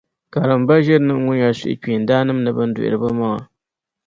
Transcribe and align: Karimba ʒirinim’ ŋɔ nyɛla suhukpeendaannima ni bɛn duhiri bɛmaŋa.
Karimba 0.33 0.73
ʒirinim’ 0.85 1.19
ŋɔ 1.25 1.31
nyɛla 1.35 1.57
suhukpeendaannima 1.59 2.41
ni 2.43 2.51
bɛn 2.57 2.69
duhiri 2.75 2.97
bɛmaŋa. 3.03 3.39